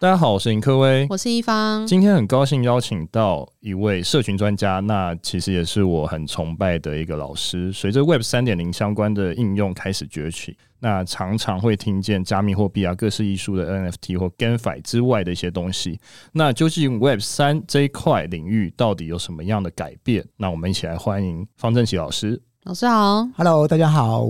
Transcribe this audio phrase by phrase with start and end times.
[0.00, 1.84] 大家好，我是尹科威，我是一方。
[1.84, 7.72] 今天很高兴邀请到一位社群专家，那其实也是我很崇拜的一个老师。
[7.72, 15.98] 随着 Web 三点零相关的应用开始崛起，那常常会听见加密货币啊、各式艺术的 NFT 或 GameFi 之外的一些东西。
[16.30, 20.24] 那究竟 Web 三这一块领域到底有什么样的改变？
[20.36, 22.40] 那我们一起来欢迎方正奇老师。
[22.62, 24.28] 老师好，Hello，大家好。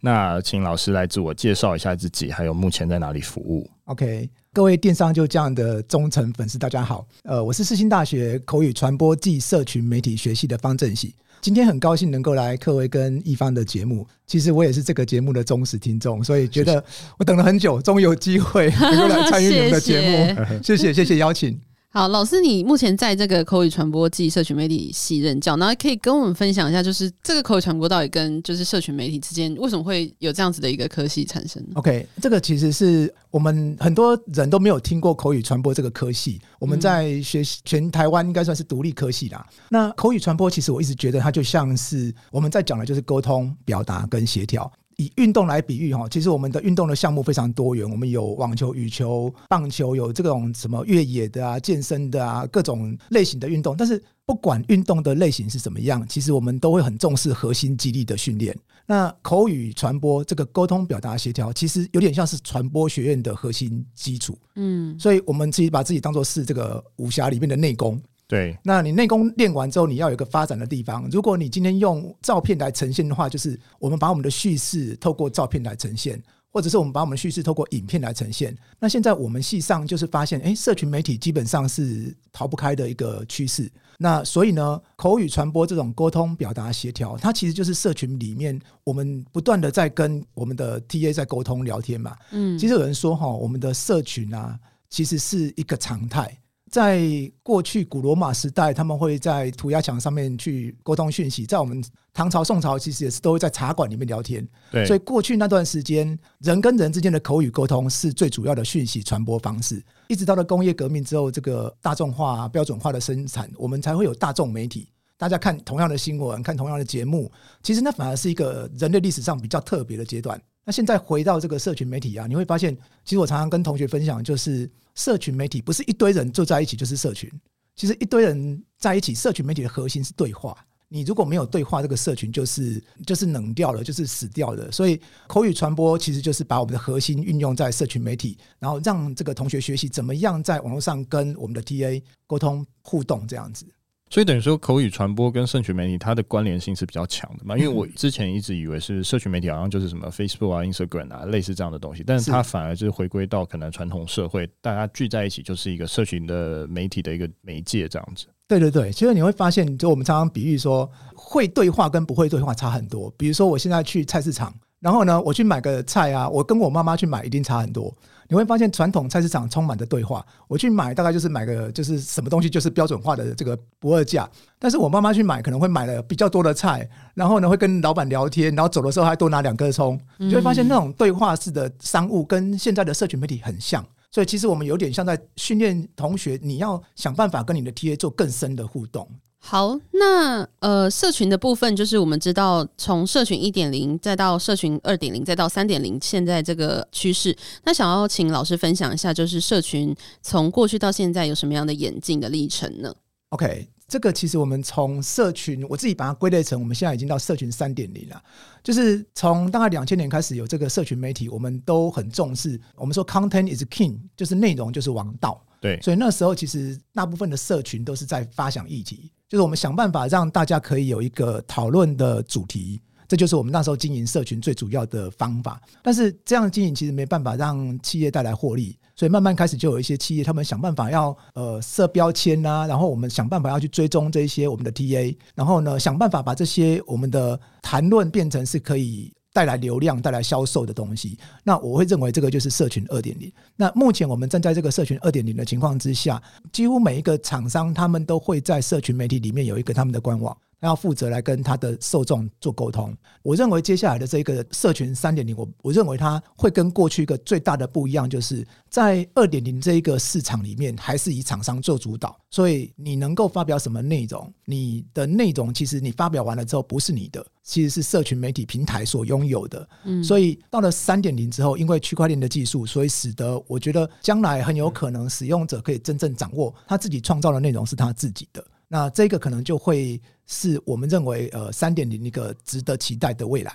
[0.00, 4.28] 那请老师来自我介绍一下自己，还有目前在哪里服务？OK。
[4.52, 7.06] 各位电商就这样的忠诚粉丝，大家好。
[7.24, 11.14] 呃，我是世新大学口语传播暨社群媒体学系的方正喜。
[11.42, 14.06] 今天很高兴能够来克威跟一方的节目。
[14.26, 16.82] 其实我也是这个节目的忠实听众，所以觉得
[17.18, 20.44] 我等了很久，终于有机会能够来参与你们的节目。
[20.64, 21.60] 谢谢，谢谢邀请。
[21.96, 39.46] 好，老师，你目前在这个口语传播暨社群媒体系任教，然后可以跟我们分享一下，就是这个口语传播到底跟就是社群媒体之间为什么会有这样子的一个科系产生？OK，这个其实是我们很多人都没有听过口语传播这个科系，我们在学全台湾应该算是独立科系啦。
[39.70, 44.70] 那口语传播其实我一直觉得它就像是我们在讲的就是沟通、表达跟协调。
[44.96, 53.76] 以运动来比喻哈，其实我们的运动的项目非常多元，我们有网球、羽球、棒球，有这种什么越野的啊、健身的啊，各种类型的运动。
[53.76, 58.56] 但是不管运动的类型是怎么样，其实我们都会很重视核心肌力的训练。
[58.86, 64.38] 那口语传播这个沟通表达协调，其实有点像是传播学院的核心基础。
[64.54, 68.00] 嗯，所以我们自己把自己当做是这个武侠里面的内功。
[68.28, 71.08] 对，那你内功练完之后，你要有一个发展的地方。
[71.12, 76.20] 如果你今天用照片来呈现的话，就是我们把我们的叙事透过照片来呈现，
[76.50, 78.52] 或者是我们把我们叙事透过影片来呈现。
[78.80, 83.70] 那现在我们系上就是发现，哎，社群媒体基本上是逃不开的一个趋势。
[83.98, 92.16] 那所以呢，口语传播这种沟通表达协调，它其实就是社群里面我们不断的在跟我们的 TA 在沟通聊天嘛。
[92.32, 94.58] 嗯，其实有人说哈，我们的社群啊，
[94.90, 96.36] 其实是一个常态。
[96.70, 97.00] 在
[97.42, 101.46] 过去古罗马时代，他们会在涂鸦墙上面去沟通讯息。
[101.46, 101.82] 在我们
[102.12, 104.46] 唐朝、宋朝，其实也是都会在茶馆里面聊天。
[104.72, 109.82] 对，所以过去那段时间，人跟人之间的口语沟通是最主要的讯息传播方式。
[110.08, 114.88] 一直到了工业革命之后，这个大众化、标准化的生产，我们才会有大众媒体。
[115.16, 117.30] 大家看同样的新闻，看同样的节目，
[117.62, 120.40] 其实那反而是一个人类历史上比较特别的阶段。
[120.66, 127.30] 那现在回到这个社群媒体啊，你会发现，其实我常常跟同学分享，就是社群媒体不是一堆人坐在一起就是社群，
[127.76, 130.58] 其实一堆人在一起，社群媒体的核心是对话。
[130.88, 134.70] 你如果没有对话，这个社群就是就是冷掉了，就是死掉了。
[134.72, 143.64] 所以口语传播其实就是把我们的核心运用在社群媒体，然后让这个同学学习怎么样在网络上跟我们的 TA 沟通互动这样子。
[144.08, 147.58] 所以等于说，口语传播跟社群媒体它的关联性是比较强的嘛？
[147.58, 158.26] 因为我之前一直以为是社群媒体好像就是什么 Facebook 啊、Instagram 啊类似这样的东西，但是它反而就是回归到可能传统社会，大家聚在一起就是一个社群的媒体的一个媒介这样子。
[158.48, 163.12] 对对对，其实你会发现，就我们常常比喻说，会对话跟不会对话差很多。
[163.18, 167.92] 比如说，我现在去菜市场，然后呢，我去买个菜啊，我跟我妈妈去买一定差很多。
[168.28, 174.28] 你会发现传统菜市场充满的对话，我去买大概就是买个就是什么东西就是标准化的这个不二价，
[174.58, 189.08] 但是我妈妈去买可能会买了比较多的菜，然后呢会跟老板聊天，然后走的时候还多拿两颗葱，你就会发现那种对话式的商务跟现在的社群媒体很像，所以其实我们有点像在训练同学，你要想办法跟你的 TA 做更深的互动。
[189.38, 197.36] 好，那呃，社群的部分就是我们知道，从社群一点零，再到社群二点零，再到三点零，现在这个趋势。
[197.62, 202.92] 那想要请老师分享一下，就是社群从过去到现在有什么样的演进的历程呢
[203.28, 208.20] ？OK，这个其实我们从社群，我自己把它归类成，我们现在已经到社群三点零了。
[208.64, 212.60] 就是从大概两千年开始有这个社群媒体，我们都很重视。
[212.74, 215.40] 我们说 content is king，就是内容就是王道。
[215.60, 222.80] 对，所以那时候其实大部分的社群都是在发想议题，就是我们想办法让大家可以有一个讨论的主题。
[223.08, 241.18] 这就是我们那时候经营社群最主要的方法，但是这样经营其实没办法让企业带来获利，所以慢慢开始就有一些企业，他们想办法要呃设标签啊，然后我们想办法要去追踪这些我们的 TA，然后呢想办法把这些我们的谈论变成是可以带来流量、带来销售的东西。
[241.44, 243.30] 那我会认为这个就是社群二点零。
[243.54, 250.34] 那目前我们站在这个社群二点零的情况之下，几乎每一个厂商他们都会在社群媒体里面有一个他们的官网。
[250.60, 252.96] 他要负责来跟他的受众做沟通。
[253.22, 262.16] 我认为接下来的这个社群三点零，我我认为它会跟过去一个最大的不一样，就是在二点零这一个市场里面，还是以厂商做主导。
[262.30, 269.68] 所以你能够发表什么内容，你的内容其实你发表完了之后不是你的，其实是社群媒体平台所拥有的。
[269.84, 278.44] 嗯，所以到了三点零之后，因为区块链的技术，所以使得我觉得将来很有可能使用者可以真正掌握他自己创造的内容是他自己的。
[278.68, 283.52] 那这个可能就会是我们认为呃三点零一个值得期待的未来。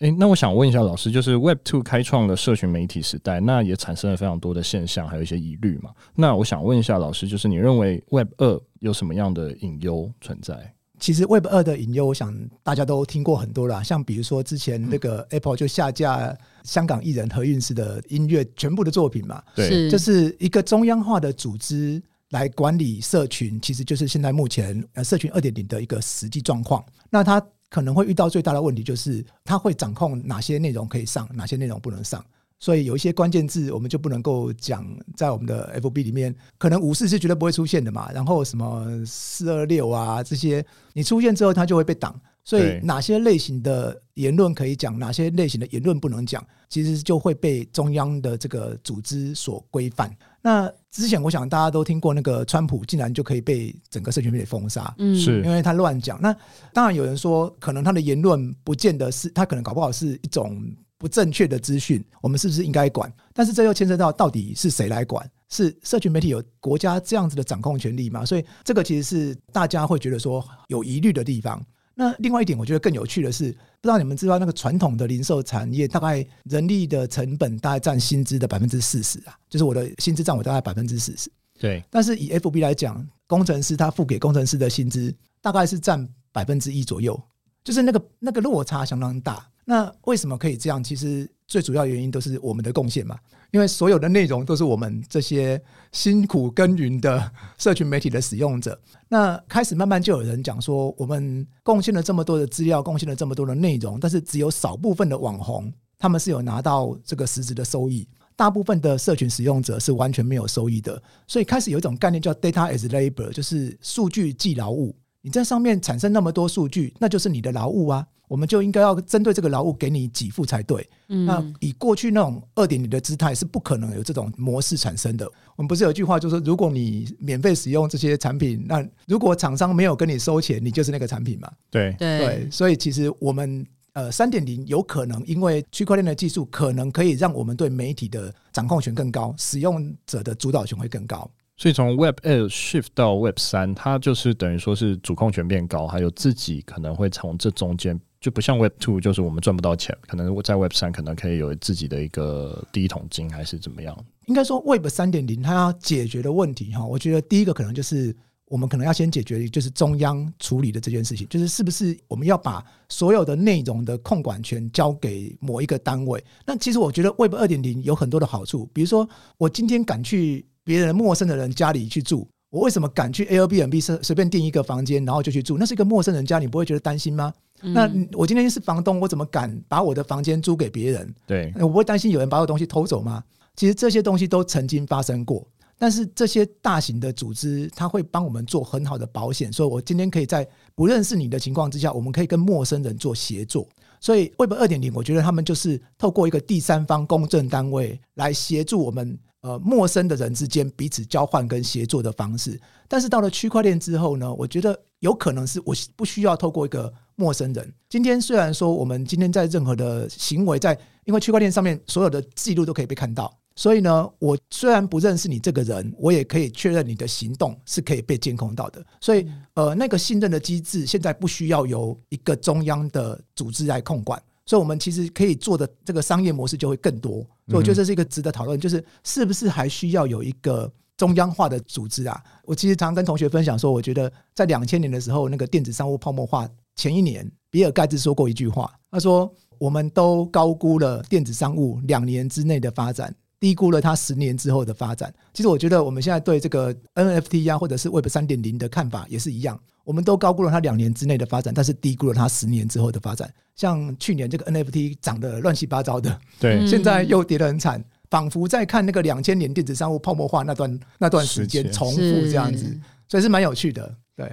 [0.00, 5.90] 诶、欸，那我想问一下老师，就是 Web Two 开创了社群媒体时代，那也产生了非常多的现象，还有一些疑虑嘛。
[6.14, 10.74] 那我想问一下老师，就是你认为 Web 二有什么样的隐忧存在？
[10.98, 22.02] 其实 Web 二的隐忧，我想大家都听过很多啦，像比如说之前那个 Apple 就下架香港艺人何韵诗的音乐全部的作品嘛，对，就是一个中央化的组织。
[22.32, 26.84] 来管理社群，其实就是现在目前呃社群二点零的一个实际状况。
[27.08, 32.24] 那它可能会遇到最大的问题，就是它会掌控哪些内容可以上，哪些内容不能上。
[32.58, 34.86] 所以有一些关键字，我们就不能够讲
[35.16, 38.10] 在我们的 FB 里面，可能五四是绝对不会出现的嘛。
[38.12, 42.18] 然后什么四二六啊这些，你出现之后，它就会被挡。
[42.44, 50.14] 所以哪些类型的言论可以讲，哪些类型的言论不能讲，其实就会被中央的这个组织所规范。
[50.42, 56.20] 那之前我想大家都听过，那个川普竟然就可以被整个社群媒体封杀，嗯，是因为他乱讲。
[56.20, 56.34] 那
[56.72, 60.60] 当然有人说，可能他的言论不见得是他可能搞不好是一种
[60.98, 63.10] 不正确的资讯，我们是不是应该管？
[63.32, 65.24] 但是这又牵涉到到底是谁来管？
[65.48, 68.24] 是社群媒体有国家这样子的掌控权力吗？
[68.24, 71.64] 所以这个其实是大家会觉得说有疑虑的地方。
[71.94, 81.30] 那另外一点，我觉得更有趣的是，不知道你们知道那个传统的零售产业，大概人力的成本大概占薪资的百分之四十啊，就是我的薪资占我大概百分之四十。
[81.58, 81.84] 对。
[81.90, 87.20] 但是以 FB 来讲，工程师他付给工程师的薪资大概是占百分之一左右，
[87.62, 89.46] 就是那个那个落差相当大。
[89.64, 90.82] 那为什么可以这样？
[90.82, 93.16] 其实最主要原因都是我们的贡献嘛。
[93.52, 95.62] 因为所有的内容都是我们这些
[95.92, 111.00] 辛苦耕耘的社群媒体的使用者，那开始慢慢就有人讲说，我们贡献了这么多的资料，贡献了这么多的内容，但是只有少部分的网红，他们是有拿到这个实质的收益，大部分的社群使用者是完全没有收益的。
[111.28, 114.96] 所以开始有一种概念叫 data as labor，就是数据即劳务。
[115.20, 118.06] 你在上面产生那么多数据，那就是你的劳务啊。
[118.32, 120.88] 我们就应该要针对这个劳务给你给付才对。
[121.08, 125.30] 嗯，那以过去那种二点零的姿态是不可能有这种模式产生的。
[125.54, 131.52] 我们不是有一句话，就是如果你免费使用这些产品，那如果厂商没有跟你收钱，你就是那个产品嘛。
[131.70, 141.30] 对对，所以其实我们呃三点零有可能因为区块链的技术，可能可以让我们对媒体的掌控权更高，使用者的主导权会更高。
[141.58, 148.00] 所以从 Web 二 shift 到 Web 三，它就是等于说是主控权变高，还有自己可能会从这中间。
[148.22, 153.94] 就不像 Web Two，就是我们赚不到钱，可能在 Web 三可能可以有自己的一个第一桶金，还是怎么样？
[154.26, 158.14] 应该说 Web 三点零它要解决的问题哈，我觉得第一个可能就是
[158.46, 166.24] 我们可能要先解决，就是中央处理的这件事情，就是是不是我们要把所有的内容的控管权交给某一个单位？
[166.46, 175.56] 那其实我觉得 Web 二点零有很多的好处，比如说我今天敢去别人陌生的人家里去住，我为什么敢去 Airbnb 随随便订一个房间然后就去住？
[175.56, 177.32] 那是一个陌生人家，你不会觉得担心吗？
[177.62, 181.14] 那我今天是房东，我怎么敢把我的房间租给别人？
[181.26, 183.24] 对，我不会担心有人把我东西偷走吗？
[183.56, 193.66] 其实这些东西都曾经发生过，但是这些大型的组织，它会帮我们做很好的保险，所以我今天可以在不认识你的情况之下，我们可以跟陌生人做协作。
[193.98, 199.18] 所以 Web 二点零，我觉得他们就是透过一个第三方公证单位来协助我们。
[199.42, 207.72] 呃，陌生的人之间彼此交换跟协作的方式，但是到了区块链之后呢，我觉得有可能是我不需要透过一个陌生人。
[207.88, 218.80] 今天虽然说我们今天在任何的行为，在因为区块链上面所有的记录都可以被看到，所以呢，我虽然不认识你这个人，我也可以确认你的行动是可以被监控到的。
[219.00, 227.14] 所以，呃，那个信任的机制现在不需要由一个中央的组织来控管，所以我们其实可以做的这个商业模式就会更多。
[227.48, 232.22] 所以，我觉得这是一个值得讨论，就是是不是还需要有一个中央化的组织啊？
[232.44, 239.32] 我其实常跟同学分享说，我觉得在两千年的时候，那个电子商务泡沫化前一年，比尔盖茨说过一句话，他说。
[239.58, 245.12] 我们都高估了电子商务两年之内的发展，低估了它十年之后的发展。
[245.34, 249.58] 其实我觉得我们现在对这个 NFT 呀，或者是 Web 三点零的看法也是一样。
[249.82, 253.28] 我们都高估了它两年之内的发展，但是低估了它十年之后的发展。
[253.56, 264.24] 像去年这个 NFT 涨得乱七八糟的，对，现在又跌得很惨，仿佛在看那个两千年电子商务泡沫化那段那段时间重复这样子，所以是蛮有趣的，对。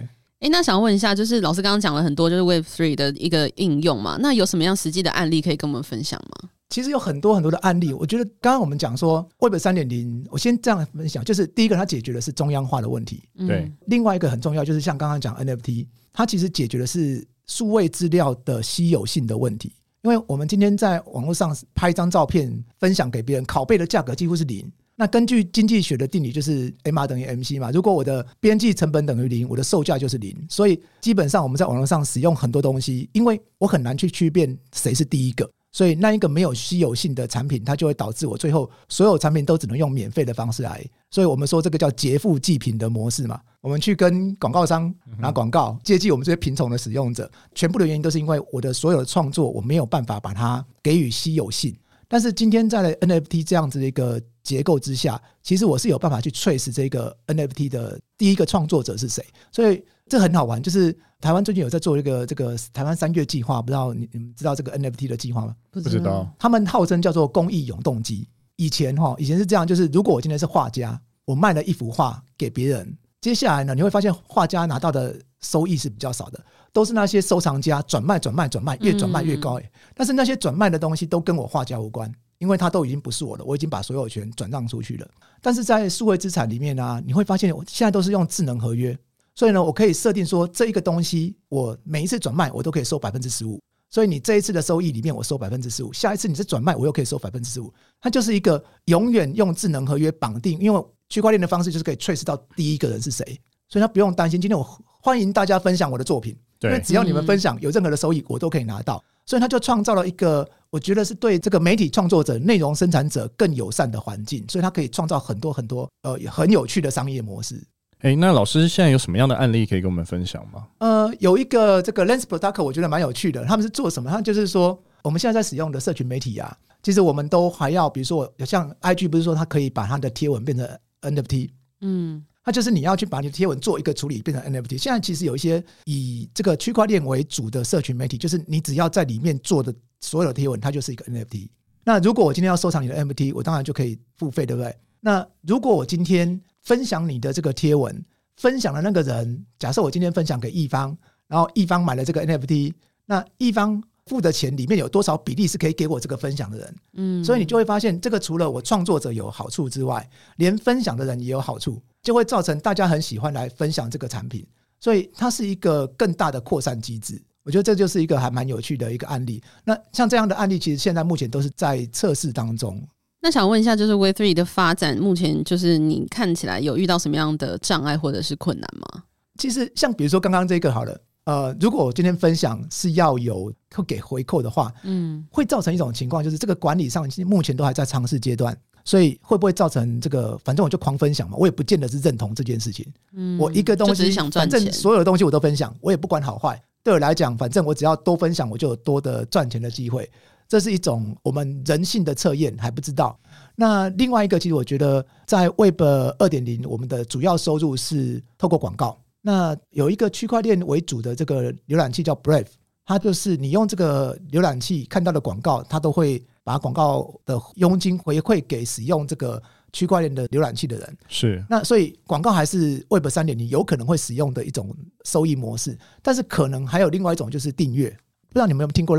[0.41, 4.17] 哎，那想问一下，就是老师刚刚讲了很多，就是 Web Three 的一个应用嘛？
[4.21, 6.49] 那有什么样实际的案例可以跟我们分享吗？
[6.69, 7.93] 其实有很多很多的案例。
[7.93, 13.23] 我觉得刚刚我们讲说 Web 三点零，我先这样分享，就是第一个，它解决的是中央化的问题。
[13.47, 13.71] 对。
[13.87, 19.73] 另外一个很重要，就是像刚刚讲 NFT，它其实解决的是数位资料的稀有性的问题。
[20.03, 24.71] 因为我们今天在网络上拍一张照片分享给别人，拷贝的价格几乎是零。
[24.95, 27.71] 那根据经济学的定理，就是 M R 等于 M C 嘛。
[27.71, 30.35] 如果我的边际成本等于零，我的售价就是零。
[30.49, 40.83] 所以基本上我们在网络上使用很多东西，因为我很难去区辨谁是第一个，所以那一个没有稀有性的产品，它就会导致我最后所有产品都只能用免费的方式来。
[41.11, 43.39] 所以我们说这个叫劫富济贫的模式嘛。
[43.61, 51.75] 我们去跟广告商拿广告，接济我们这些贫穷的使用者，全部的原因都是因为我的所有的创作我没有办法把它给予稀有性。
[52.07, 60.61] 但是今天在 NFT 这样子的一个结构之下，其实我是有办法去 trace 这个 NFT 的第一个创作者是谁，所以这很好玩。
[60.61, 65.55] 就是台湾最近有在做一个这个台湾三月计划，不知道你你们知道这个 NFT 的计划吗？
[65.69, 66.29] 不知道。
[66.37, 68.27] 他们号称叫做公益永动机。
[68.55, 76.43] 以前哈，以前是这样，就是如果我今天是画家，我卖了一幅画给别人，接下来呢，你会发现画家拿到的收益是比较少的。
[76.71, 79.59] 都是那些收藏家转卖、转卖、转卖，越转卖越高。
[79.95, 85.07] 但是那些转卖的东西都跟我画家无关，因为它都已经不是我的，我已经把所有权转让出去了。
[85.41, 88.95] 但是在数位资产里面呢、啊，你会发现我现在都是用智能合约，
[89.39, 93.57] 所以呢，我可以设定说，这一个东西我每一次转卖我都可以收百分之十五。
[93.89, 97.73] 所以你这一次的收益里面我收百分之十五，下一次你是转卖我又可以收百分之十五。
[98.01, 103.23] 它就是一个永远用智能合约绑定，因为区块链的方式就是可以 trace 到第一个人是谁，
[103.69, 104.41] 所以他不用担心。
[104.41, 106.37] 今天我欢迎大家分享我的作品。
[106.59, 117.65] 因为只要你们分享有任何的收益，我都可以拿到，所以他就创造了一个我觉得是对这个媒体创作者、内容生产者更友善的环境，所以他可以创造很多很多呃很有趣的商业模式。
[117.99, 120.67] 哎，那老师现在有什么样的案例可以跟我们分享吗？
[120.79, 124.09] 呃，有一个这个 Lens Product 我觉得蛮有趣的，他们是做什么？
[124.09, 130.67] 他就是说我们现在在使用的社群媒体啊，其实我们都还要，比如说像 IG 不是说它可以把它的贴文变成
[131.01, 131.49] NFT，
[131.81, 132.23] 嗯。
[132.45, 134.75] 那就是你要去把你的贴文做一个处理，变成 NFT。
[134.75, 141.47] 现在其实有一些以这个区块链为主的社群媒体，就是你只要在里面做的所有的贴文，它就是一个 NFT。
[141.83, 144.75] 那如果我今天要收藏你的 NFT，我当然就可以付费，对不对？
[144.99, 148.03] 那如果我今天分享你的这个贴文，
[148.37, 150.97] 分享的那个人，假设我今天分享给一方，
[151.27, 152.73] 然后一方买了这个 NFT，
[153.05, 156.75] 那一方付的钱里面有多少比例是可以给我这个分享的人？
[156.93, 161.81] 嗯，所以你就会发现，这个除了我创作者有好处之外，连分享的人也有好处。
[162.01, 164.47] 就会造成大家很喜欢来分享这个产品，
[164.79, 167.21] 所以它是一个更大的扩散机制。
[167.43, 169.43] 我觉得这就是一个还蛮有趣的一个案例。
[169.65, 172.81] 那像这样的案例，其实现在目前都是在测试当中。
[173.21, 179.03] 那想问一下，就是 Web3 的发展，目前就是你看起来有遇到什么样的障碍或者是困难吗？
[179.37, 188.57] 其实像比如说刚刚这个好了，呃，如果我今天分享是要有会给回扣的话，嗯，会造成一种情况，就是这个管理上目前都还在尝试阶段。
[188.85, 190.35] 所以会不会造成这个？
[190.43, 192.87] 反正我就狂分享嘛，我也不见得是认同这件事情。
[193.13, 196.59] 嗯，我一个东西，反正所有的东西我都分享，我也不管好坏。
[196.81, 200.09] 对我来讲，反正我只要多分享，我就有多的赚钱的机会。
[200.49, 203.17] 这是一种我们人性的测验，还不知道。
[203.55, 205.81] 那另外一个，其实我觉得在 Web
[206.17, 208.99] 二点零，我们的主要收入是透过广告。
[209.21, 212.47] 那有一个区块链为主的这个浏览器叫 Brave，
[212.83, 216.21] 它就是你用这个浏览器看到的广告，它都会。
[216.41, 219.39] 把广告的佣金回馈给使用这个
[219.71, 224.75] 区块链的浏览器的人，是那所以广告还是 Web 三点零有可能会使用的一种
[225.05, 227.91] 收益模式，但是可能还有另外一种就是订阅，
[228.29, 228.97] 不知道你们有没有听过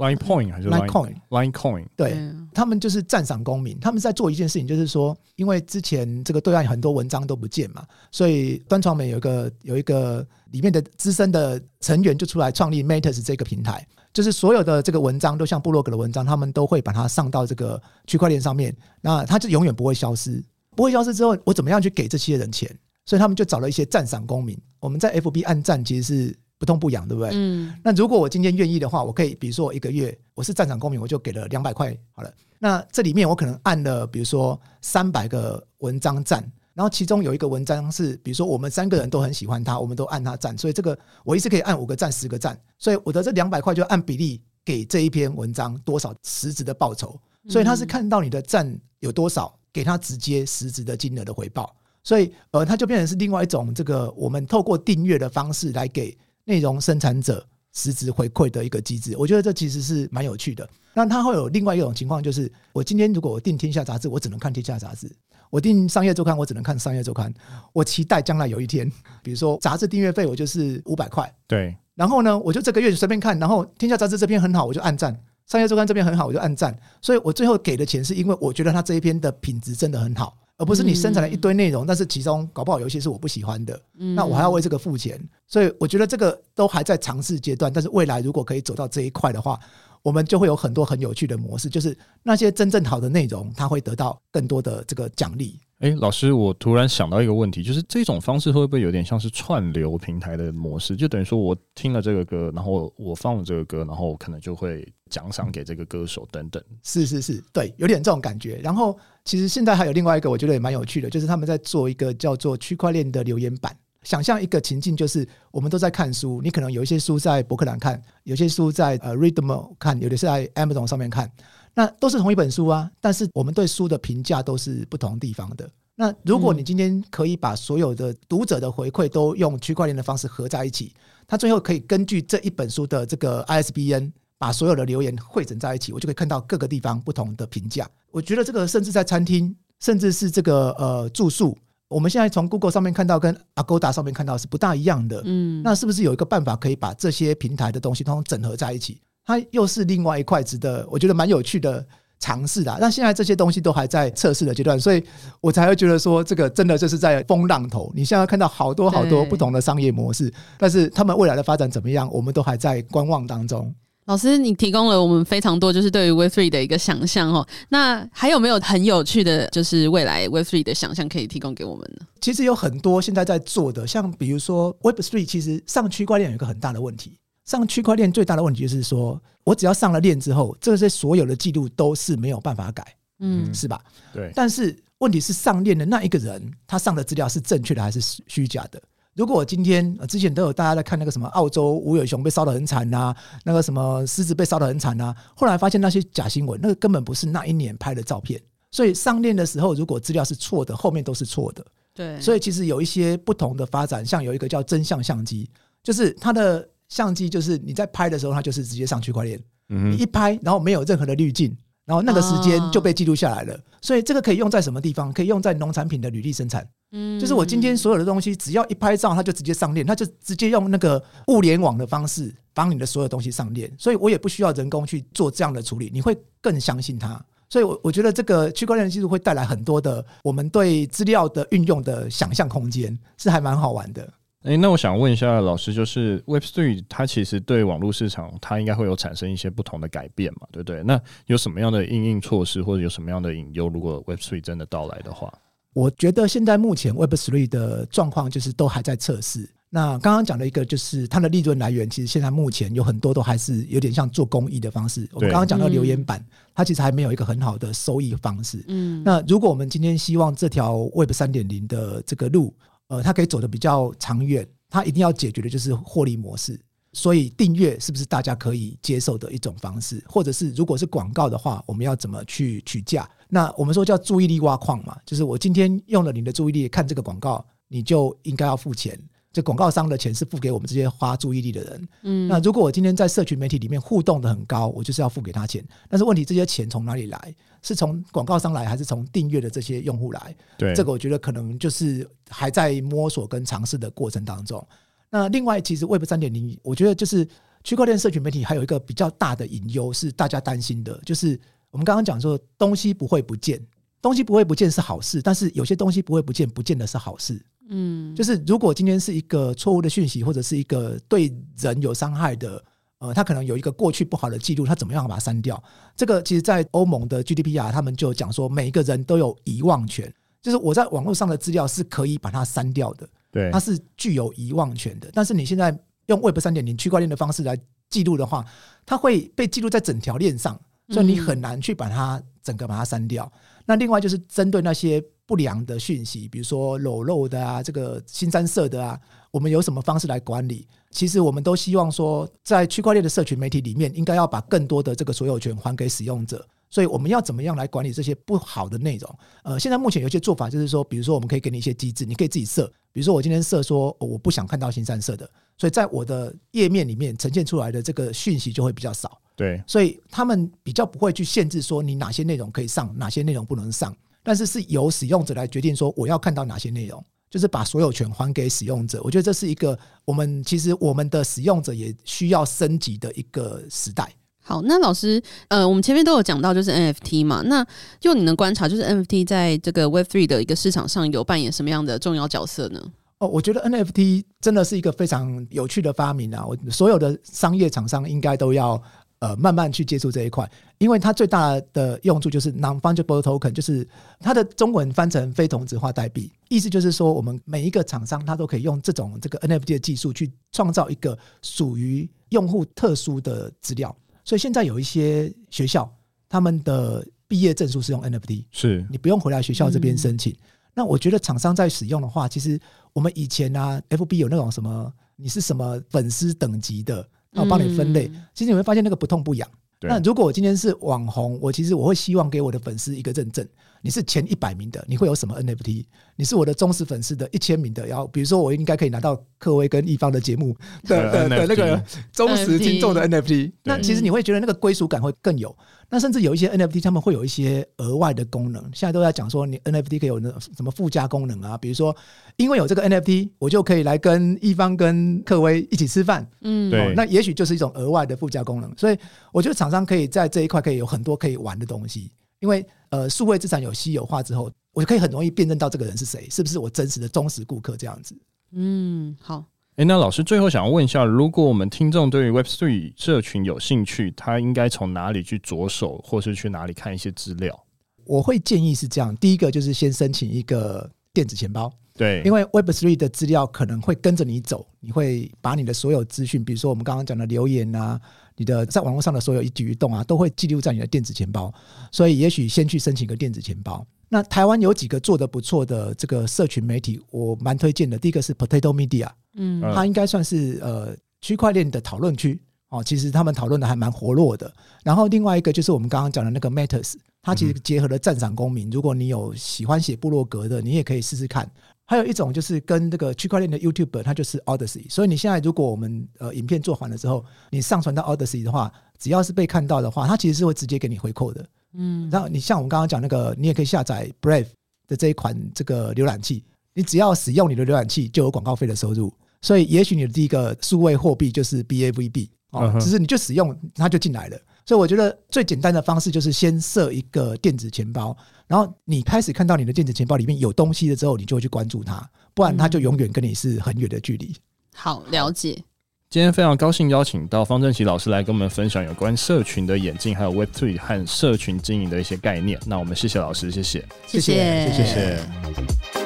[0.00, 1.86] Litecoin？Line Point 还是 Line Coin Line Coin？
[1.96, 2.16] 对，
[2.54, 20.42] 他们就是赞赏公民，他们在做一件事情，就是说，因为之前这个对岸很多文章都不见嘛，所以端传媒有一个有一个里面的资深的成员就出来创立 Matters 这个平台，就是所有的这个文章都像布洛格的文章，他们都会把它上到这个区块链上面，那它就永远不会消失。
[20.76, 22.74] 不会消失之后，我怎么样去给这些人钱？
[23.04, 24.56] 所以他们就找了一些赞赏公民。
[24.78, 27.30] 我们在 FB 按赞其实是不痛不痒，对不对？
[27.32, 27.74] 嗯。
[27.82, 31.96] 那如果我今天愿意的话，我可以，比如说我一个月我是站长公民，我就给了两百块。
[32.12, 36.44] 好了，那这里面我可能按了，比如说三百个文章赞。
[36.72, 51.74] 然后其中有一个文章是，比如说我们三个人都很喜欢他，我们都按他赞，所以这个我一次可以按五个赞、十个赞，所以我的这两百块就按比例给这一篇文章多少实质的报酬，所以他是看到你的赞有多少，给他直接实质的金额的回报，
[52.04, 56.16] 所以呃，他就变成是另外一种这个我们透过订阅的方式来给
[56.50, 60.68] 内容生产者实质回馈的一个机制，我觉得这其实是蛮有趣的。
[60.92, 65.08] 那它会有另外一种情况，就是我今天如果我订天下杂志，我只能看天下杂志。
[65.48, 67.32] 我订商业周刊，我只能看商业周刊。
[67.72, 68.90] 我期待将来有一天，
[69.22, 71.76] 比如说杂志订阅费我就是五百块，对。
[71.94, 75.12] 然后呢，我就这个月就随便看，然后天下杂志这篇很好，我就按赞；
[75.46, 76.76] 商业周刊这篇很好，我就按赞。
[77.00, 83.80] 所以我最后给的钱是因为我觉得它这一篇的品质真的很好，而不是你生产了一堆内容，但是其中搞不好有一些是我不喜欢的，
[84.14, 85.18] 那我还要为这个付钱。
[85.46, 89.58] 所以我觉得这个都还在尝试阶段，但是未来如果可以走到这一块的话。
[90.02, 95.58] 我们就会有很多很有趣的模式，就是那些真正好的内容，它会得到更多的这个奖励。
[95.80, 100.94] 诶，老师，我突然想到一个问题，就是这种方式会不会有点像是串流平台的模式？
[100.94, 106.62] 就等于说我听了这个歌，然后我放了这个歌，然后我可能就会奖赏给这个歌手等等。
[106.82, 108.56] 是是是，对，有点这种感觉。
[108.62, 113.74] 然后其实现在还有另外一个，我觉得也蛮有趣的，就是他们在做一个叫做区块链的留言板。
[114.02, 121.30] 想象一个情境，就是我们都在看书，你可能有一些书在博客兰看，有些书在呃 Readmo 看，有的是在 Amazon 上面看，
[121.74, 125.68] 那都是同一本书啊，但是我们对书的评价都是不同地方的。
[125.94, 130.94] 那如果你今天可以把所有的读者的回馈都用区块链的方式合在一起，
[131.26, 137.86] 它最后可以根据这一本书的这个 ISBN 把所有的留言汇整在一起，我就可以看到各个地方不同的评价。
[138.10, 141.54] 我觉得这个甚至在餐厅，甚至是这个呃住宿。
[141.90, 149.02] 我们现在从 Google 上面看到跟 Agoda 上面看到是不大一样的，嗯，那是不是有一个办法可以把这些平台的东西通通整合在一起？
[149.24, 151.84] 它又是另外一块值得我觉得蛮有趣的
[152.20, 152.78] 尝试的。
[152.80, 155.02] 那现在这些东西都还在测试的阶段，所以
[155.40, 157.92] 我才会觉得说这个真的就是在风浪头。
[157.94, 163.74] 你现在看到好多好多不同的商业模式，但是他们未来的发展怎么样，我们都还在观望当中。
[164.10, 167.46] 老师，你提供了我们非常多，就是对于 Web3 的一个想象哦。
[167.68, 172.04] 那还有没有很有趣的，就是未来 Web3 的想象可以提供给我们呢？
[172.20, 177.12] 其实有很多现在在做的，像比如说 Web Three，其实上区块链有一个很大的问题。
[177.44, 182.84] 上区块链最大的问题就是说，我只要上了链之后，这些所有的记录都是没有办法改，
[183.20, 183.80] 嗯，是吧？
[184.12, 184.32] 对。
[184.34, 188.82] 但是问题是，上链的那一个人，他上的资料是正确的还是虚假的？
[189.20, 198.40] 如果我今天之前都有大家在看那个什么澳洲无尾熊被烧得很惨呐，那个什么狮子被烧得很惨呐，后来发现那些假新闻，那个根本不是那一年拍的照片。
[198.70, 201.62] 所以上链的时候，如果资料是错的，后面都是错的。
[201.92, 205.50] 对，所以其实有一些不同的发展，像有一个叫真相相机，
[205.82, 211.54] 就是它的相机就是你在拍的时候，它就是直接上区块链，你一拍，然后没有任何的滤镜。
[211.86, 215.12] 然后那个时间就被记录下来了，所以这个可以用在什么地方？
[215.12, 216.66] 可以用在农产品的履历生产。
[216.92, 227.20] 嗯，就是我今天所有的东西，只要一拍照，它就直接上链，它就直接用那个物联网的方式帮你的所有东西上链，所以我也不需要人工去做这样的处理，你会更相信它。
[227.48, 234.08] 所以，我我觉得这个区块链技术会带来很多的我们对资料的运用的想象空间，是还蛮好玩的。
[234.44, 240.82] 诶，那我想问一下老师，就是 Web Three 它其实对网络市场，它应该会有产生一些不同的改变嘛，对不对？
[240.82, 243.68] 那有什么样的应用措施，或者有什么样的隐忧？
[243.68, 245.30] 如果 Web Three 真的到来的话，
[245.74, 249.46] 我觉得现在目前 Web Three 的状况就是都还在测试。
[249.72, 255.06] 那刚刚讲的一个就是它的利润来源，其实现在目前有很多都还是有点像做公益的方式。
[255.12, 256.24] 我们刚刚讲到留言板，
[256.54, 258.64] 它其实还没有一个很好的收益方式。
[258.68, 262.52] 嗯，那如果我们今天希望这条 Web 三点零的这个路，
[262.90, 266.60] 呃，它可以走的比较长远，它一定要解决的就是获利模式。
[266.92, 270.02] 所以订阅是不是大家可以接受的一种方式？
[270.08, 273.08] 或者是如果是广告的话，我们要怎么去取价？
[273.28, 279.00] 那我们说叫注意力挖矿嘛，就是我今天用了你的注意力看这个广告，你就应该要付钱。
[279.32, 281.88] 这广告商的钱是付给我们这些花注意力的人。
[282.02, 285.64] 嗯，那如果我今天在社群媒体里面互动的很高，我就是要付给他钱。
[285.88, 287.34] 但是问题，这些钱从哪里来？
[287.62, 290.34] 是从广告商来，还是从订阅的这些用户来？
[290.58, 294.66] 对，这个我觉得可能就是还在摸索跟尝试的过程当中。
[295.10, 297.26] 那另外，其实 Web 三点零，我觉得就是
[297.62, 301.38] 区块链社群媒体还有一个比较大的隐忧是大家担心的，就是
[301.70, 303.60] 我们刚刚讲说东西不会不见，
[304.00, 307.40] 东西不会不见是好事，但是有些东西不会不见，不见得是好事。
[307.70, 312.62] 嗯，就是如果今天是一个错误的讯息，或者是一个对人有伤害的
[312.98, 315.62] 呃，他可能有一个过去不好的记录，他怎么样把它删掉？
[315.96, 325.08] 这个其实，在欧盟的 GDPR 他们就讲说，每一个人都有遗忘权，就是我在网络上的资料是可以把它删掉的，对，它是具有遗忘权的。
[325.14, 325.74] 但是你现在
[326.06, 327.56] 用 Web 三点零区块链的方式来
[327.88, 328.44] 记录的话，
[328.84, 333.30] 它会被记录在整条链上，所以你很难去把它整个把它删掉。
[333.64, 338.98] 那另外就是针对那些不良的讯息，比如说裸露的啊，这个新三色的啊。
[339.30, 340.66] 我们有什么方式来管理？
[340.90, 346.44] 其实我们都希望说，在区块链的社群媒体里面，应该要把更多的这个所有权还给使用者。
[346.68, 349.18] 所以我们要怎么样来管理这些不好的内容？
[349.44, 352.66] 呃，现在目前有些做法就是说，比如说我们可以给你一些机制，你可以自己设。
[352.92, 359.16] 比如说我今天设说我不想看到新三色的，所以在我的页面里面呈现出来的这个讯息就会比较少。
[359.36, 367.04] 对，所以他们比较不会去限制说你哪些内容可以上，哪些内容不能上，但是是由使用者来决定说我要看到哪些内容。
[367.30, 374.12] 就是把所有权还给使用者，我觉得这是一个我们其实我们的使用者也需要升级的一个时代。
[374.42, 377.64] 好，那老师，呃，我们前面都有讲到，就是 NFT 嘛，那
[378.00, 382.82] 就你能观察，就是 NFT 在这个 Web3 的一个市场上有扮演什么样的重要角色呢？
[383.18, 386.44] 哦，我觉得 NFT 真的是一个非常有趣的发明啊！
[386.44, 388.82] 我所有的商业厂商应该都要。
[389.20, 393.86] 呃，慢慢去接触这一块，因为它最大的用处就是 non-fungible token，就是
[394.18, 403.94] 它的中文翻成非同质化代币，意思就是说，我们每一个厂商它都可以用这种这个 NFT 的技术去创造一个属于用户特殊的资料。
[404.24, 405.94] 所以现在有一些学校，
[406.26, 410.34] 他们的毕业证书是用 NFT，是你不用回来学校这边申请。
[410.72, 412.58] 那我觉得厂商在使用的话，其实
[412.94, 417.06] 我们以前啊，FB 有那种什么，你是什么粉丝等级的。
[417.32, 419.48] 那我帮你分类，其实你会发现那个不痛不痒。
[419.82, 423.46] 那如果我今天是网红，我其实我会希望给我的粉丝一个认证。
[423.82, 425.84] 你是前一百名的，你会有什么 NFT？
[426.16, 433.52] 你是我的忠实粉丝的一千名的，然后比如说我应该可以拿到克威跟一方的节目的的的那个忠实听众的 NFT。
[433.64, 435.56] 那其实你会觉得那个归属感会更有。
[435.92, 438.62] 那甚至有一些 NFT，他们会有一些额外的功能。
[438.72, 441.58] 现在都在讲说，你 NFT 可以有那什么附加功能啊？
[441.58, 441.96] 比如说，
[442.36, 446.24] 因为有这个 NFT，我就可以来跟一方跟克威一起吃饭。
[446.42, 446.94] 嗯，对。
[446.94, 448.72] 那也许就是一种额外的附加功能。
[448.76, 448.96] 所以
[449.32, 452.12] 我觉得厂商可以在这一块可以有很多可以玩的东西。
[452.38, 458.16] 因为呃，数位资产有稀有化之后，我就可以很容易辨认到这个人是谁，是不是我真实的忠实顾客这样子。
[458.52, 459.44] 嗯，好。
[459.76, 467.64] 哎，那老师最后想要问一下，如果我们听众对于 Web Three 社群有兴趣，他应该从哪里去着手，或是去哪里看一些资料？
[468.04, 478.00] 我会建议是这样：第一个就是先申请一个电子钱包，对，因为 Web Three 的资料可能会跟着你走，你会把你的所有资讯，比如说我们刚刚讲的留言啊。
[478.40, 481.52] 你的在网络上的所有一举一动啊，都会记录在你的电子钱包，
[481.92, 483.86] 所以也许先去申请个电子钱包。
[484.08, 487.98] 那台湾有几个做的不错的这个社群媒体，我蛮推荐的。
[487.98, 494.50] 第一个是 Potato Media，嗯，它应该算是呃区块链的讨论区哦，其实他们讨论的还蛮活络的。
[494.82, 498.70] 然后另外一个就是我们刚刚讲的那个 Matters，它其实结合了赞赏公民。
[498.70, 501.46] 如果你有喜欢写部落格的，你也可以试试看。
[501.90, 504.88] 还有一种就是跟这个区块链的 YouTuber，它就是 Odyssey。
[504.88, 511.44] 所以你现在如果我们呃影片做完了之后，你上传到 Odyssey 的话，只要是被看到的话，它其实是会直接给你回扣的。
[511.72, 514.46] 嗯，然后你像我们刚刚讲那个，你也可以下载 Brave
[514.86, 519.12] 的这一款这个浏览器，你只要使用你的浏览器就有广告费的收入。
[519.42, 524.38] 所以也许你的第一个数位货币就是 BAVB 哦，只是你就使用它就进来了。
[524.64, 528.16] 所以我觉得最简单的方式就是先设一个电子钱包，
[528.50, 534.34] 然后你开始看到你的电子钱包里面有东西了之后，你就会去关注它，不然它就永远跟你是很远的距离。
[534.74, 535.62] 好，了解。
[536.08, 542.58] 今天非常高兴邀请到方正奇老师来跟我们分享有关社群的演进，还有 Web Three 和社群经营的一些概念。
[542.66, 544.84] 那我们谢谢老师，谢谢，谢谢，谢谢。
[544.84, 545.99] 谢谢。